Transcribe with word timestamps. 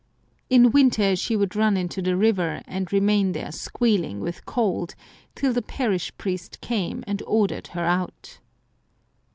In 0.49 0.71
winter 0.71 1.15
she 1.15 1.35
would 1.35 1.55
run 1.55 1.77
into 1.77 2.01
the 2.01 2.17
river 2.17 2.63
and 2.65 2.91
remain 2.91 3.33
there 3.33 3.51
squealing 3.51 4.19
with 4.19 4.47
cold, 4.47 4.95
till 5.35 5.53
the 5.53 5.61
parish 5.61 6.11
priest 6.17 6.59
came 6.59 7.03
and 7.05 7.21
ordered 7.27 7.67
her 7.67 7.85
out. 7.85 8.39